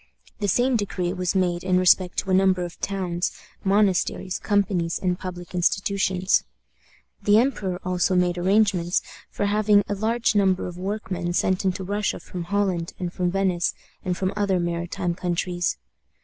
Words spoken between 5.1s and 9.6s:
public institutions. The emperor also made arrangements for